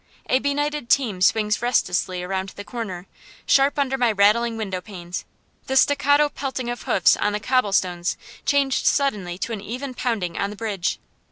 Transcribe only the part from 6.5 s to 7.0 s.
of